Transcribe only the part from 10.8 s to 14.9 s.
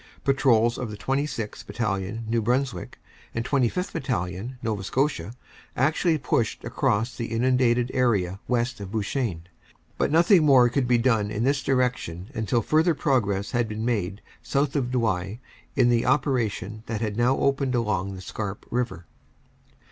be done in this direction until further progress had been made south of